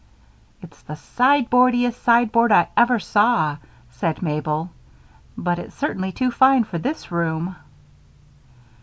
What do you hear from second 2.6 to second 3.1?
ever